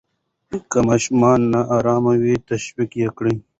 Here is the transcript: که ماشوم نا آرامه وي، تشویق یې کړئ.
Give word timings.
که 0.71 0.79
ماشوم 0.87 1.21
نا 1.51 1.61
آرامه 1.77 2.13
وي، 2.21 2.35
تشویق 2.49 2.91
یې 3.01 3.09
کړئ. 3.17 3.35